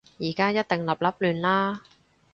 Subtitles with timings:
[0.03, 0.07] 而家一
[0.63, 1.83] 定立立亂啦